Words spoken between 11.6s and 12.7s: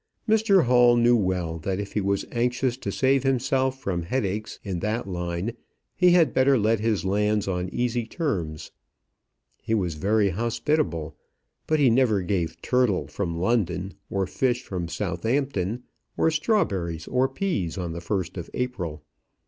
but he never gave